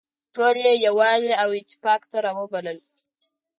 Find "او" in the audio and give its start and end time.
1.41-1.49